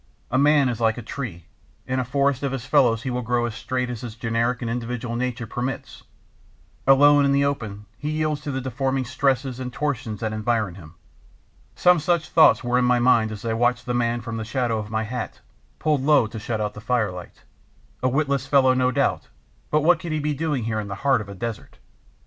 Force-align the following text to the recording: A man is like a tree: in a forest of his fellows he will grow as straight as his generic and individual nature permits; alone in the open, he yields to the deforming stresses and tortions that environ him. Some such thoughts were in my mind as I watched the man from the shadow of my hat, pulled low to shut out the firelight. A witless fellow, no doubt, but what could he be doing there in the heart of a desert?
A 0.31 0.37
man 0.39 0.67
is 0.67 0.81
like 0.81 0.97
a 0.97 1.03
tree: 1.03 1.45
in 1.85 1.99
a 1.99 2.03
forest 2.03 2.41
of 2.41 2.53
his 2.53 2.65
fellows 2.65 3.03
he 3.03 3.11
will 3.11 3.21
grow 3.21 3.45
as 3.45 3.53
straight 3.53 3.87
as 3.87 4.01
his 4.01 4.15
generic 4.15 4.63
and 4.63 4.71
individual 4.71 5.15
nature 5.15 5.45
permits; 5.45 6.01
alone 6.87 7.23
in 7.23 7.31
the 7.33 7.45
open, 7.45 7.85
he 7.99 8.09
yields 8.09 8.41
to 8.41 8.51
the 8.51 8.61
deforming 8.61 9.05
stresses 9.05 9.59
and 9.59 9.71
tortions 9.71 10.19
that 10.21 10.33
environ 10.33 10.73
him. 10.73 10.95
Some 11.75 11.99
such 11.99 12.29
thoughts 12.29 12.63
were 12.63 12.79
in 12.79 12.85
my 12.85 12.97
mind 12.97 13.31
as 13.31 13.45
I 13.45 13.53
watched 13.53 13.85
the 13.85 13.93
man 13.93 14.21
from 14.21 14.37
the 14.37 14.43
shadow 14.43 14.79
of 14.79 14.89
my 14.89 15.03
hat, 15.03 15.39
pulled 15.77 16.01
low 16.01 16.25
to 16.25 16.39
shut 16.39 16.59
out 16.59 16.73
the 16.73 16.81
firelight. 16.81 17.43
A 18.01 18.09
witless 18.09 18.47
fellow, 18.47 18.73
no 18.73 18.89
doubt, 18.89 19.27
but 19.69 19.81
what 19.81 19.99
could 19.99 20.13
he 20.13 20.19
be 20.19 20.33
doing 20.33 20.65
there 20.67 20.79
in 20.79 20.87
the 20.87 20.95
heart 21.05 21.21
of 21.21 21.29
a 21.29 21.35
desert? 21.35 21.77